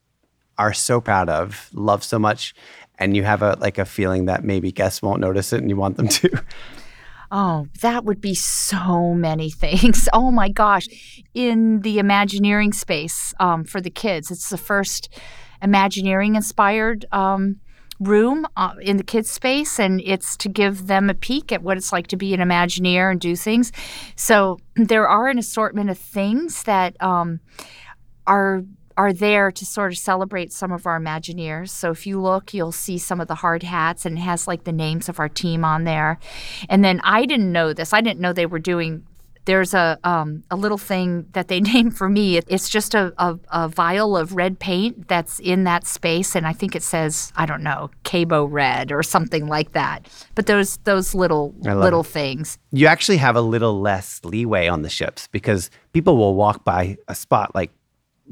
are 0.58 0.72
so 0.72 1.00
proud 1.00 1.28
of, 1.28 1.68
love 1.72 2.04
so 2.04 2.18
much, 2.18 2.54
and 2.98 3.16
you 3.16 3.24
have 3.24 3.42
a 3.42 3.56
like 3.60 3.78
a 3.78 3.84
feeling 3.84 4.26
that 4.26 4.44
maybe 4.44 4.70
guests 4.72 5.02
won't 5.02 5.20
notice 5.20 5.52
it 5.52 5.60
and 5.60 5.68
you 5.70 5.76
want 5.76 5.96
them 5.96 6.08
to? 6.08 6.30
Oh, 7.34 7.68
that 7.80 8.04
would 8.04 8.20
be 8.20 8.34
so 8.34 9.14
many 9.14 9.50
things. 9.64 10.08
Oh 10.12 10.30
my 10.30 10.50
gosh. 10.50 10.86
In 11.32 11.80
the 11.80 11.98
Imagineering 11.98 12.74
space 12.74 13.32
um, 13.40 13.64
for 13.64 13.80
the 13.80 13.90
kids, 13.90 14.30
it's 14.30 14.50
the 14.50 14.58
first 14.58 15.08
Imagineering 15.62 16.34
inspired 16.34 17.06
um, 17.12 17.60
room 18.00 18.46
uh, 18.56 18.74
in 18.82 18.96
the 18.96 19.04
kids' 19.04 19.30
space, 19.30 19.78
and 19.78 20.02
it's 20.04 20.36
to 20.38 20.48
give 20.48 20.88
them 20.88 21.08
a 21.08 21.14
peek 21.14 21.52
at 21.52 21.62
what 21.62 21.76
it's 21.76 21.92
like 21.92 22.08
to 22.08 22.16
be 22.16 22.34
an 22.34 22.40
Imagineer 22.40 23.10
and 23.10 23.20
do 23.20 23.34
things. 23.34 23.72
So 24.14 24.58
there 24.76 25.08
are 25.08 25.28
an 25.28 25.38
assortment 25.38 25.88
of 25.88 25.98
things 25.98 26.64
that 26.64 27.00
um, 27.00 27.40
are 28.26 28.64
are 28.96 29.12
there 29.12 29.50
to 29.50 29.66
sort 29.66 29.92
of 29.92 29.98
celebrate 29.98 30.52
some 30.52 30.72
of 30.72 30.86
our 30.86 30.98
Imagineers. 30.98 31.70
So 31.70 31.90
if 31.90 32.06
you 32.06 32.20
look, 32.20 32.54
you'll 32.54 32.72
see 32.72 32.98
some 32.98 33.20
of 33.20 33.28
the 33.28 33.36
hard 33.36 33.62
hats, 33.62 34.06
and 34.06 34.18
it 34.18 34.22
has 34.22 34.46
like 34.46 34.64
the 34.64 34.72
names 34.72 35.08
of 35.08 35.18
our 35.18 35.28
team 35.28 35.64
on 35.64 35.84
there. 35.84 36.18
And 36.68 36.84
then 36.84 37.00
I 37.02 37.26
didn't 37.26 37.50
know 37.50 37.72
this. 37.72 37.92
I 37.92 38.00
didn't 38.00 38.20
know 38.20 38.32
they 38.32 38.46
were 38.46 38.58
doing. 38.58 39.06
There's 39.44 39.74
a 39.74 39.98
um, 40.04 40.44
a 40.52 40.56
little 40.56 40.78
thing 40.78 41.26
that 41.32 41.48
they 41.48 41.60
named 41.72 41.96
for 41.96 42.08
me. 42.08 42.38
It's 42.38 42.68
just 42.68 42.94
a, 42.94 43.12
a, 43.18 43.38
a 43.50 43.68
vial 43.68 44.16
of 44.16 44.36
red 44.36 44.60
paint 44.60 45.08
that's 45.08 45.40
in 45.40 45.64
that 45.64 45.86
space, 45.86 46.36
and 46.36 46.46
I 46.46 46.52
think 46.52 46.76
it 46.76 46.82
says 46.82 47.32
I 47.34 47.46
don't 47.46 47.62
know 47.62 47.90
Cabo 48.04 48.44
Red 48.44 48.92
or 48.92 49.02
something 49.02 49.48
like 49.48 49.72
that. 49.72 50.08
But 50.34 50.46
those 50.46 50.76
those 50.84 51.14
little 51.14 51.54
little 51.58 52.02
it. 52.02 52.06
things. 52.06 52.58
you 52.70 52.86
actually 52.86 53.16
have 53.16 53.34
a 53.34 53.40
little 53.40 53.80
less 53.80 54.20
leeway 54.24 54.68
on 54.68 54.82
the 54.82 54.90
ships 54.90 55.28
because 55.32 55.70
people 55.92 56.16
will 56.16 56.36
walk 56.36 56.64
by 56.64 56.96
a 57.08 57.14
spot 57.14 57.54
like 57.54 57.72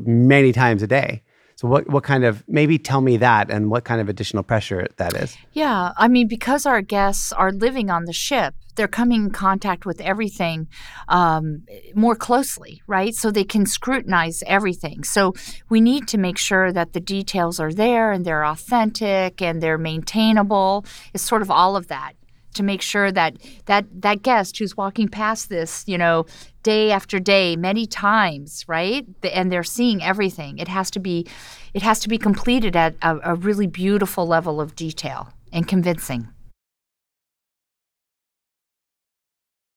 many 0.06 0.52
times 0.52 0.82
a 0.82 0.86
day. 0.86 1.22
So 1.60 1.68
what 1.68 1.90
what 1.90 2.04
kind 2.04 2.24
of 2.24 2.42
maybe 2.48 2.78
tell 2.78 3.02
me 3.02 3.18
that 3.18 3.50
and 3.50 3.70
what 3.70 3.84
kind 3.84 4.00
of 4.00 4.08
additional 4.08 4.42
pressure 4.42 4.86
that 4.96 5.14
is? 5.14 5.36
Yeah, 5.52 5.92
I 5.98 6.08
mean, 6.08 6.26
because 6.26 6.64
our 6.64 6.80
guests 6.80 7.32
are 7.32 7.52
living 7.52 7.90
on 7.90 8.06
the 8.06 8.14
ship, 8.14 8.54
they're 8.76 8.88
coming 8.88 9.24
in 9.24 9.30
contact 9.30 9.84
with 9.84 10.00
everything 10.00 10.68
um, 11.08 11.64
more 11.94 12.16
closely, 12.16 12.80
right? 12.86 13.14
So 13.14 13.30
they 13.30 13.44
can 13.44 13.66
scrutinize 13.66 14.42
everything. 14.46 15.04
So 15.04 15.34
we 15.68 15.82
need 15.82 16.08
to 16.08 16.16
make 16.16 16.38
sure 16.38 16.72
that 16.72 16.94
the 16.94 17.00
details 17.00 17.60
are 17.60 17.74
there 17.74 18.10
and 18.10 18.24
they're 18.24 18.46
authentic 18.46 19.42
and 19.42 19.62
they're 19.62 19.76
maintainable. 19.76 20.86
It's 21.12 21.22
sort 21.22 21.42
of 21.42 21.50
all 21.50 21.76
of 21.76 21.88
that 21.88 22.14
to 22.54 22.62
make 22.62 22.82
sure 22.82 23.12
that 23.12 23.36
that 23.66 23.86
that 24.02 24.22
guest 24.22 24.58
who's 24.58 24.76
walking 24.76 25.08
past 25.08 25.48
this, 25.48 25.84
you 25.86 25.98
know, 25.98 26.26
day 26.62 26.90
after 26.90 27.18
day, 27.18 27.56
many 27.56 27.86
times, 27.86 28.64
right? 28.68 29.06
And 29.32 29.50
they're 29.50 29.62
seeing 29.62 30.02
everything. 30.02 30.58
It 30.58 30.68
has 30.68 30.90
to 30.92 31.00
be, 31.00 31.26
it 31.74 31.82
has 31.82 32.00
to 32.00 32.08
be 32.08 32.18
completed 32.18 32.76
at 32.76 32.94
a, 33.02 33.18
a 33.32 33.34
really 33.34 33.66
beautiful 33.66 34.26
level 34.26 34.60
of 34.60 34.74
detail 34.74 35.32
and 35.52 35.66
convincing. 35.66 36.28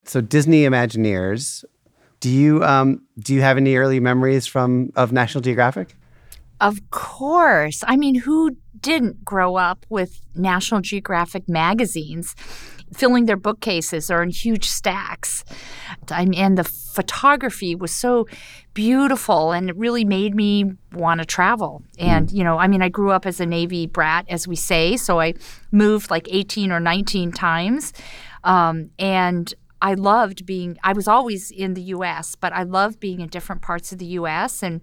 So 0.06 0.20
Disney 0.20 0.63
Imagineers, 0.63 1.63
do 2.20 2.30
you 2.30 2.63
um 2.63 3.03
do 3.20 3.34
you 3.34 3.42
have 3.42 3.58
any 3.58 3.75
early 3.75 4.00
memories 4.00 4.46
from 4.46 4.92
of 4.96 5.12
National 5.12 5.42
Geographic? 5.42 5.96
Of 6.60 6.89
course. 6.92 7.84
I 7.88 7.98
mean, 7.98 8.15
who 8.15 8.56
didn't 8.84 9.25
grow 9.25 9.56
up 9.56 9.86
with 9.90 10.22
National 10.36 10.82
Geographic 10.82 11.50
magazines 11.50 12.36
filling 12.94 13.25
their 13.25 13.38
bookcases 13.38 14.12
or 14.12 14.22
in 14.22 14.30
huge 14.30 14.70
stacks? 14.70 15.44
And 16.12 16.58
the 16.58 16.63
photography 16.63 17.74
was 17.74 17.92
so 17.92 18.28
beautiful 18.75 19.52
and 19.52 19.70
it 19.70 19.75
really 19.75 20.06
made 20.06 20.36
me 20.36 20.74
want 20.92 21.20
to 21.22 21.25
travel. 21.25 21.82
And, 21.98 22.30
you 22.32 22.44
know, 22.44 22.60
I 22.60 22.68
mean, 22.68 22.84
I 22.84 22.90
grew 22.90 23.12
up 23.12 23.25
as 23.25 23.40
a 23.40 23.46
Navy 23.46 23.88
brat, 23.88 24.25
as 24.30 24.48
we 24.48 24.56
say, 24.56 24.98
so 24.98 25.20
I 25.20 25.34
moved 25.72 26.12
like 26.12 26.28
18 26.30 26.72
or 26.72 26.80
19 26.80 27.32
times. 27.32 27.94
Um, 28.44 28.92
and 29.00 29.52
I 29.82 29.96
loved 29.96 30.46
being, 30.46 30.78
I 30.84 30.94
was 30.94 31.08
always 31.08 31.52
in 31.52 31.74
the 31.74 31.82
US, 31.98 32.36
but 32.36 32.54
I 32.54 32.63
loved 32.63 33.00
being 33.00 33.22
in 33.22 33.30
different 33.30 33.62
parts 33.62 33.92
of 33.92 33.98
the 33.98 34.06
US 34.06 34.62
and 34.62 34.82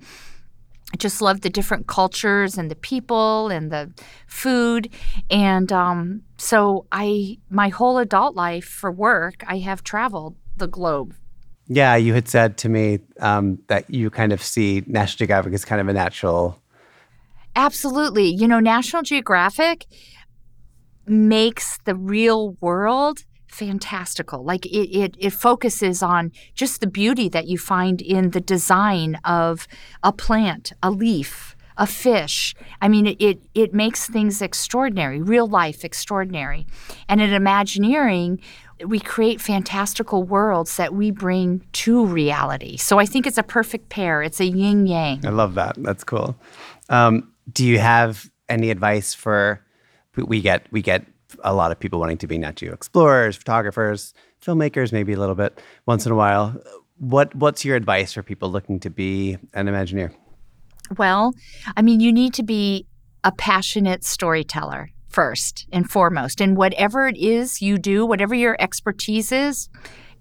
I 0.93 0.97
just 0.97 1.23
love 1.23 1.43
the 1.43 1.51
different 1.51 1.87
cultures 1.87 2.59
and 2.59 2.71
the 2.71 2.75
people 2.75 3.49
and 3.49 3.71
the 3.71 3.93
food. 4.27 4.91
And 5.31 5.73
um, 5.73 6.23
so 6.37 6.87
I, 6.91 7.39
my 7.49 7.69
whole 7.69 7.99
adult 7.99 8.35
life 8.35 8.65
for 8.65 8.91
work, 8.91 9.45
I 9.47 9.59
have 9.59 9.85
traveled 9.85 10.37
the 10.57 10.67
globe. 10.67 11.15
Yeah, 11.69 11.95
you 11.95 12.15
had 12.15 12.29
said 12.29 12.57
to 12.59 12.69
me 12.69 12.99
um, 13.21 13.61
that 13.69 13.89
you 13.89 14.11
kind 14.11 14.33
of 14.33 14.43
see 14.43 14.83
National 14.87 15.19
Geographic 15.19 15.53
as 15.53 15.65
kind 15.65 15.81
of 15.81 15.87
a 15.87 15.93
natural. 15.93 16.61
Absolutely. 17.55 18.27
You 18.27 18.49
know, 18.49 18.59
National 18.59 19.03
Geographic 19.03 19.87
makes 21.07 21.79
the 21.85 21.95
real 21.95 22.57
world 22.61 23.25
fantastical. 23.51 24.45
Like 24.45 24.67
it, 24.67 24.89
it, 24.97 25.15
it 25.19 25.31
focuses 25.33 26.03
on 26.03 26.33
just 26.55 26.81
the 26.81 26.87
beauty 26.87 27.29
that 27.29 27.47
you 27.47 27.59
find 27.59 28.01
in 28.01 28.31
the 28.31 28.41
design 28.41 29.19
of 29.25 29.67
a 30.03 30.13
plant, 30.13 30.73
a 30.83 30.91
leaf, 30.91 31.57
a 31.77 31.87
fish. 31.87 32.55
I 32.81 32.89
mean, 32.89 33.07
it, 33.07 33.21
it, 33.21 33.43
it 33.55 33.75
makes 33.75 34.07
things 34.09 34.43
extraordinary, 34.43 35.21
real 35.21 35.47
life 35.47 35.85
extraordinary. 35.85 36.67
And 37.09 37.21
in 37.21 37.33
Imagineering, 37.33 38.41
we 38.87 38.99
create 39.01 39.41
fantastical 39.41 40.23
worlds 40.23 40.77
that 40.77 40.95
we 40.95 41.11
bring 41.11 41.65
to 41.73 42.07
reality. 42.07 42.77
So 42.77 42.99
I 42.99 43.07
think 43.07 43.27
it's 43.27 43.39
a 43.39 43.43
perfect 43.43 43.89
pair. 43.89 44.23
It's 44.23 44.41
a 44.41 44.47
yin 44.47 44.87
yang. 44.87 45.25
I 45.27 45.31
love 45.31 45.55
that. 45.55 45.77
That's 45.79 46.05
cool. 46.05 46.37
Um, 46.89 47.33
do 47.53 47.65
you 47.67 47.79
have 47.79 48.31
any 48.49 48.71
advice 48.71 49.15
for? 49.15 49.61
we- 50.17 50.25
We 50.25 50.41
get 50.43 50.67
we 50.73 50.83
get 50.83 51.07
a 51.43 51.55
lot 51.55 51.73
of 51.73 51.79
people 51.79 52.01
wanting 52.01 52.19
to 52.19 52.27
be 52.27 52.39
Nat 52.39 52.57
Geo 52.57 52.73
explorers, 52.73 53.37
photographers, 53.37 54.15
filmmakers, 54.43 54.93
maybe 54.93 55.13
a 55.13 55.19
little 55.19 55.35
bit 55.35 55.61
once 55.87 56.07
in 56.07 56.13
a 56.13 56.17
while. 56.17 56.61
What 56.99 57.35
what's 57.35 57.65
your 57.65 57.77
advice 57.77 58.13
for 58.13 58.23
people 58.23 58.51
looking 58.51 58.81
to 58.81 58.91
be 58.91 59.39
an 59.55 59.67
Imagineer? 59.67 60.15
Well, 60.99 61.35
I 61.77 61.83
mean, 61.83 62.01
you 62.01 62.13
need 62.13 62.35
to 62.35 62.43
be 62.43 62.87
a 63.25 63.33
passionate 63.33 64.05
storyteller 64.05 64.91
first 65.09 65.67
and 65.73 65.91
foremost. 65.91 66.41
And 66.41 66.57
whatever 66.57 67.07
it 67.07 67.17
is 67.17 67.61
you 67.61 67.79
do, 67.79 68.07
whatever 68.07 68.35
your 68.35 68.57
expertise 68.59 69.33
is, 69.33 69.69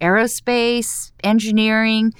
aerospace, 0.02 1.12
engineering, 1.24 2.14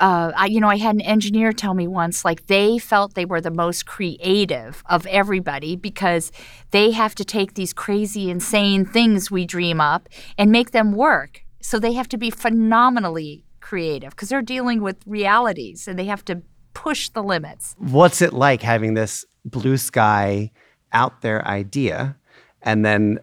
uh, 0.00 0.32
I, 0.34 0.46
you 0.46 0.60
know, 0.60 0.68
I 0.68 0.76
had 0.76 0.94
an 0.94 1.02
engineer 1.02 1.52
tell 1.52 1.74
me 1.74 1.86
once, 1.86 2.24
like 2.24 2.46
they 2.46 2.78
felt 2.78 3.14
they 3.14 3.26
were 3.26 3.40
the 3.40 3.50
most 3.50 3.86
creative 3.86 4.82
of 4.86 5.06
everybody 5.06 5.76
because 5.76 6.32
they 6.70 6.90
have 6.92 7.14
to 7.16 7.24
take 7.24 7.54
these 7.54 7.72
crazy, 7.72 8.30
insane 8.30 8.84
things 8.86 9.30
we 9.30 9.44
dream 9.44 9.80
up 9.80 10.08
and 10.38 10.50
make 10.50 10.70
them 10.70 10.92
work. 10.92 11.42
So 11.60 11.78
they 11.78 11.92
have 11.92 12.08
to 12.08 12.16
be 12.16 12.30
phenomenally 12.30 13.44
creative 13.60 14.10
because 14.10 14.30
they're 14.30 14.42
dealing 14.42 14.80
with 14.80 14.96
realities 15.06 15.86
and 15.86 15.98
they 15.98 16.06
have 16.06 16.24
to 16.24 16.42
push 16.72 17.10
the 17.10 17.22
limits. 17.22 17.74
What's 17.78 18.22
it 18.22 18.32
like 18.32 18.62
having 18.62 18.94
this 18.94 19.24
blue 19.44 19.76
sky 19.76 20.50
out 20.92 21.20
there 21.20 21.46
idea 21.46 22.16
and 22.62 22.84
then 22.84 23.18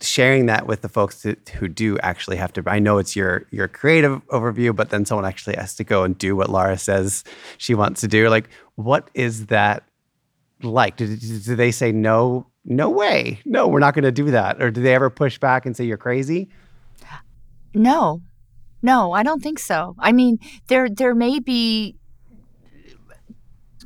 sharing 0.00 0.46
that 0.46 0.66
with 0.66 0.82
the 0.82 0.88
folks 0.88 1.24
who 1.54 1.68
do 1.68 1.98
actually 2.00 2.36
have 2.36 2.52
to 2.52 2.62
i 2.66 2.78
know 2.78 2.98
it's 2.98 3.16
your 3.16 3.46
your 3.50 3.66
creative 3.66 4.24
overview 4.28 4.76
but 4.76 4.90
then 4.90 5.06
someone 5.06 5.24
actually 5.24 5.56
has 5.56 5.74
to 5.74 5.84
go 5.84 6.04
and 6.04 6.18
do 6.18 6.36
what 6.36 6.50
laura 6.50 6.76
says 6.76 7.24
she 7.58 7.74
wants 7.74 8.00
to 8.00 8.08
do. 8.08 8.28
Like 8.28 8.48
what 8.74 9.10
is 9.14 9.46
that 9.46 9.84
like? 10.62 10.96
Do, 10.96 11.16
do 11.16 11.56
they 11.56 11.70
say 11.70 11.92
no 11.92 12.46
no 12.64 12.90
way. 12.90 13.40
No 13.44 13.68
we're 13.68 13.78
not 13.78 13.94
going 13.94 14.04
to 14.04 14.12
do 14.12 14.30
that. 14.32 14.60
Or 14.60 14.70
do 14.70 14.82
they 14.82 14.94
ever 14.94 15.08
push 15.08 15.38
back 15.38 15.66
and 15.66 15.76
say 15.76 15.84
you're 15.84 15.96
crazy 15.96 16.48
no. 17.74 18.22
No 18.82 19.12
i 19.12 19.22
don't 19.22 19.42
think 19.42 19.58
so. 19.58 19.96
I 19.98 20.12
mean 20.12 20.38
there 20.68 20.88
there 20.88 21.14
may 21.14 21.40
be 21.40 21.96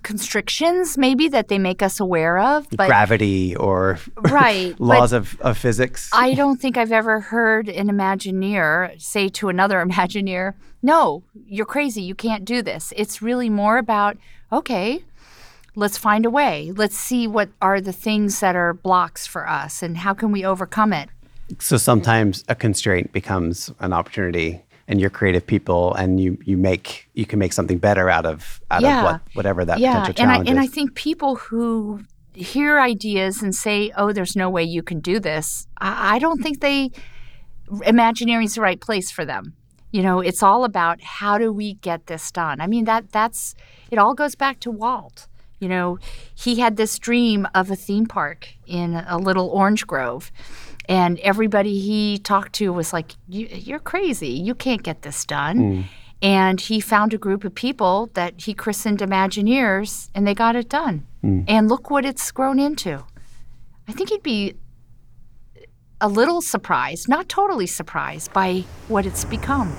constrictions 0.03 0.97
maybe 0.97 1.29
that 1.29 1.49
they 1.49 1.59
make 1.59 1.83
us 1.83 2.01
aware 2.01 2.39
of 2.39 2.69
but 2.71 2.87
gravity 2.87 3.55
or 3.57 3.99
right 4.31 4.79
laws 4.81 5.13
of, 5.13 5.41
of 5.41 5.57
physics. 5.57 6.11
I 6.13 6.35
don't 6.35 6.61
think 6.61 6.77
i've 6.77 6.93
ever 6.93 7.21
heard 7.21 7.69
an 7.69 7.89
imagineer 7.89 9.01
say 9.01 9.29
to 9.29 9.49
another 9.49 9.77
imagineer 9.87 10.55
no 10.83 11.23
you're 11.47 11.67
crazy 11.67 12.03
you 12.03 12.15
can't 12.15 12.45
do 12.45 12.63
this. 12.63 12.93
It's 12.97 13.23
really 13.23 13.51
more 13.51 13.79
about 13.79 14.17
okay 14.53 15.05
let's 15.75 15.97
find 15.97 16.27
a 16.27 16.31
way. 16.31 16.73
Let's 16.75 16.97
see 16.97 17.27
what 17.27 17.49
are 17.63 17.81
the 17.81 17.93
things 17.93 18.41
that 18.41 18.57
are 18.57 18.75
blocks 18.75 19.27
for 19.27 19.49
us 19.49 19.83
and 19.83 19.97
how 19.99 20.15
can 20.15 20.33
we 20.33 20.45
overcome 20.45 20.93
it. 20.93 21.09
So 21.59 21.77
sometimes 21.77 22.45
a 22.49 22.55
constraint 22.55 23.13
becomes 23.13 23.73
an 23.81 23.93
opportunity 23.93 24.63
and 24.91 25.01
you're 25.01 25.09
creative 25.09 25.47
people 25.47 25.95
and 25.95 26.21
you 26.21 26.37
you 26.45 26.57
make 26.57 27.09
you 27.15 27.25
can 27.25 27.39
make 27.39 27.53
something 27.53 27.79
better 27.79 28.11
out 28.11 28.27
of 28.27 28.61
out 28.73 28.83
yeah. 28.83 28.99
of 28.99 29.05
what 29.05 29.21
whatever 29.35 29.65
that 29.65 29.79
yeah. 29.79 30.01
potential 30.01 30.15
challenge 30.15 30.49
and 30.49 30.59
I, 30.59 30.63
is. 30.63 30.67
And 30.67 30.71
I 30.71 30.75
think 30.75 30.95
people 30.95 31.37
who 31.37 32.03
hear 32.35 32.81
ideas 32.81 33.41
and 33.41 33.55
say, 33.55 33.93
"Oh, 33.97 34.13
there's 34.13 34.37
no 34.37 34.51
way 34.51 34.65
you 34.65 34.83
can 34.83 35.01
do 35.01 35.21
this," 35.21 35.69
I, 35.79 36.17
I 36.17 36.19
don't 36.19 36.43
think 36.43 36.61
they 36.61 36.91
Imagineering 37.87 38.47
is 38.47 38.57
the 38.57 38.61
right 38.61 38.81
place 38.81 39.13
for 39.13 39.25
them. 39.25 39.55
You 39.93 40.03
know, 40.03 40.19
it's 40.19 40.43
all 40.43 40.65
about 40.65 41.01
how 41.01 41.39
do 41.39 41.53
we 41.53 41.75
get 41.75 42.07
this 42.07 42.33
done. 42.33 42.61
I 42.61 42.67
mean 42.67 42.85
that 42.85 43.13
that's 43.13 43.55
it. 43.93 43.99
All 43.99 44.15
goes 44.15 44.35
back 44.35 44.59
to 44.61 44.73
Walt. 44.73 45.29
You 45.61 45.69
know, 45.69 45.99
he 46.35 46.59
had 46.59 46.77
this 46.77 46.99
dream 46.99 47.47
of 47.55 47.71
a 47.71 47.77
theme 47.77 48.07
park 48.07 48.49
in 48.67 48.95
a 48.95 49.19
little 49.19 49.49
orange 49.51 49.87
grove 49.87 50.33
and 50.91 51.19
everybody 51.21 51.79
he 51.79 52.19
talked 52.19 52.53
to 52.55 52.73
was 52.73 52.93
like, 52.93 53.15
"You're 53.29 53.79
crazy. 53.93 54.33
You 54.49 54.55
can't 54.55 54.83
get 54.83 55.03
this 55.03 55.25
done." 55.25 55.59
Mm. 55.59 55.85
And 56.21 56.61
he 56.61 56.81
found 56.81 57.15
a 57.15 57.19
group 57.19 57.45
of 57.45 57.55
people 57.55 58.11
that 58.13 58.43
he 58.43 58.53
christened 58.53 58.99
Imagineers, 58.99 60.11
and 60.15 60.27
they 60.27 60.35
got 60.35 60.57
it 60.57 60.69
done. 60.69 61.07
Mm. 61.25 61.45
And 61.49 61.69
look 61.69 61.91
what 61.91 62.05
it's 62.05 62.31
grown 62.33 62.59
into. 62.59 63.05
I 63.89 63.93
think 63.93 64.11
he'd 64.11 64.23
be 64.23 64.55
a 66.01 66.09
little 66.09 66.43
surprised, 66.43 67.09
not 67.09 67.29
totally 67.29 67.67
surprised, 67.67 68.33
by 68.33 68.65
what 68.89 69.07
it's 69.07 69.25
become. 69.25 69.73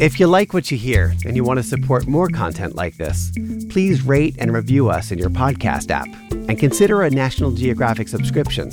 If 0.00 0.20
you 0.20 0.28
like 0.28 0.54
what 0.54 0.70
you 0.70 0.78
hear 0.78 1.12
and 1.24 1.34
you 1.34 1.42
want 1.42 1.58
to 1.58 1.62
support 1.64 2.06
more 2.06 2.28
content 2.28 2.76
like 2.76 2.96
this, 2.98 3.32
please 3.68 4.02
rate 4.02 4.36
and 4.38 4.52
review 4.52 4.88
us 4.88 5.10
in 5.10 5.18
your 5.18 5.28
podcast 5.28 5.90
app 5.90 6.06
and 6.30 6.56
consider 6.56 7.02
a 7.02 7.10
National 7.10 7.50
Geographic 7.50 8.06
subscription. 8.06 8.70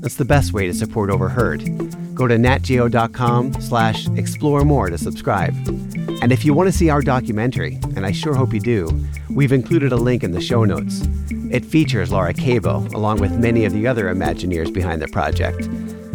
That's 0.00 0.14
the 0.14 0.24
best 0.24 0.52
way 0.52 0.68
to 0.68 0.72
support 0.72 1.10
Overheard. 1.10 1.64
Go 2.14 2.28
to 2.28 2.36
natgeo.com 2.36 3.54
slash 3.54 4.06
explore 4.10 4.64
more 4.64 4.88
to 4.88 4.96
subscribe. 4.96 5.52
And 6.22 6.30
if 6.30 6.44
you 6.44 6.54
want 6.54 6.68
to 6.68 6.78
see 6.78 6.90
our 6.90 7.02
documentary, 7.02 7.80
and 7.96 8.06
I 8.06 8.12
sure 8.12 8.34
hope 8.34 8.54
you 8.54 8.60
do, 8.60 8.88
we've 9.30 9.50
included 9.50 9.90
a 9.90 9.96
link 9.96 10.22
in 10.22 10.30
the 10.30 10.40
show 10.40 10.64
notes. 10.64 11.02
It 11.50 11.64
features 11.64 12.12
Laura 12.12 12.32
Cabo, 12.32 12.86
along 12.94 13.18
with 13.20 13.36
many 13.36 13.64
of 13.64 13.72
the 13.72 13.88
other 13.88 14.14
Imagineers 14.14 14.72
behind 14.72 15.02
the 15.02 15.08
project. 15.08 15.68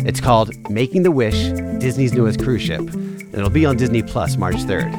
It's 0.05 0.21
called 0.21 0.69
Making 0.69 1.03
the 1.03 1.11
Wish, 1.11 1.49
Disney's 1.79 2.13
newest 2.13 2.41
cruise 2.41 2.61
ship 2.61 2.89
and 3.33 3.39
it'll 3.39 3.49
be 3.49 3.65
on 3.65 3.75
Disney 3.75 4.03
Plus 4.03 4.37
March 4.37 4.57
3rd. 4.57 4.93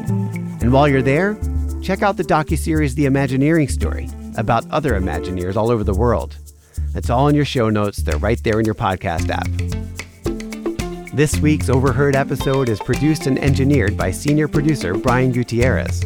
And 0.61 0.73
while 0.73 0.89
you're 0.89 1.03
there, 1.03 1.39
check 1.83 2.03
out 2.03 2.17
the 2.17 2.25
docu-series 2.25 2.97
The 2.97 3.07
Imagineering 3.07 3.69
Story 3.69 4.11
about 4.37 4.69
other 4.71 4.95
Imagineers 4.95 5.55
all 5.55 5.71
over 5.71 5.85
the 5.85 5.95
world. 5.95 6.37
It's 6.97 7.11
all 7.11 7.29
in 7.29 7.37
your 7.37 7.45
show 7.45 7.71
notes. 7.71 7.99
They're 7.99 8.19
right 8.19 8.43
there 8.43 8.59
in 8.59 8.67
your 8.67 8.75
podcast 8.75 9.31
app. 9.31 9.49
This 11.15 11.39
week's 11.39 11.69
Overheard 11.69 12.17
episode 12.17 12.69
is 12.69 12.81
produced 12.81 13.29
and 13.29 13.39
engineered 13.39 13.97
by 13.97 14.11
senior 14.11 14.49
producer 14.49 14.95
Brian 14.95 15.31
Gutierrez. 15.31 16.03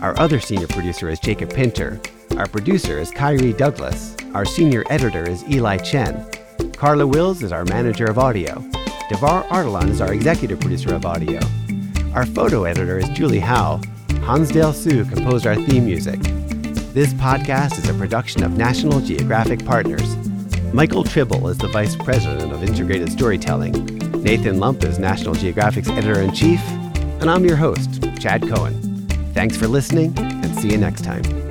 Our 0.00 0.16
other 0.20 0.38
senior 0.38 0.68
producer 0.68 1.08
is 1.08 1.18
Jacob 1.18 1.52
Pinter. 1.52 2.00
Our 2.36 2.46
producer 2.46 2.98
is 2.98 3.10
Khari 3.10 3.56
Douglas. 3.56 4.16
Our 4.34 4.44
senior 4.44 4.84
editor 4.88 5.28
is 5.28 5.44
Eli 5.50 5.78
Chen. 5.78 6.24
Carla 6.74 7.06
Wills 7.06 7.42
is 7.42 7.50
our 7.50 7.64
manager 7.64 8.06
of 8.06 8.18
audio. 8.18 8.54
Davar 9.10 9.46
Ardalan 9.48 9.90
is 9.90 10.00
our 10.00 10.12
executive 10.12 10.60
producer 10.60 10.94
of 10.94 11.04
audio. 11.04 11.40
Our 12.14 12.26
photo 12.26 12.64
editor 12.64 12.98
is 12.98 13.08
Julie 13.10 13.40
Howe. 13.40 13.80
Hansdale 14.20 14.74
Hsu 14.74 15.06
composed 15.06 15.46
our 15.46 15.54
theme 15.54 15.86
music. 15.86 16.20
This 16.92 17.14
podcast 17.14 17.78
is 17.78 17.88
a 17.88 17.94
production 17.94 18.42
of 18.42 18.58
National 18.58 19.00
Geographic 19.00 19.64
Partners. 19.64 20.16
Michael 20.74 21.04
Tribble 21.04 21.48
is 21.48 21.56
the 21.56 21.68
Vice 21.68 21.96
President 21.96 22.52
of 22.52 22.62
Integrated 22.62 23.10
Storytelling. 23.10 23.72
Nathan 24.22 24.60
Lump 24.60 24.84
is 24.84 24.98
National 24.98 25.34
Geographic's 25.34 25.88
Editor 25.88 26.20
in 26.20 26.34
Chief. 26.34 26.60
And 27.22 27.30
I'm 27.30 27.46
your 27.46 27.56
host, 27.56 28.02
Chad 28.20 28.46
Cohen. 28.46 28.74
Thanks 29.32 29.56
for 29.56 29.66
listening, 29.66 30.12
and 30.18 30.54
see 30.56 30.70
you 30.70 30.76
next 30.76 31.04
time. 31.04 31.41